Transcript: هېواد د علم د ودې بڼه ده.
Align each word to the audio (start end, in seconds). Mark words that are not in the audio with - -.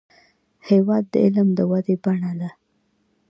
هېواد 0.69 1.03
د 1.11 1.13
علم 1.23 1.47
د 1.57 1.59
ودې 1.71 1.95
بڼه 2.03 2.31
ده. 2.39 2.49